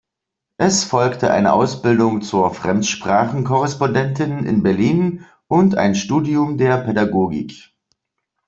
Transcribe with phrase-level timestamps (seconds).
[0.57, 7.69] Es folgte eine Ausbildung zur Fremdsprachenkorrespondentin in Berlin und ein Studium der Pädagogik.